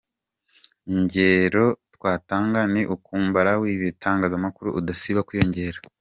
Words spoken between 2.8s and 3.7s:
nk’umubare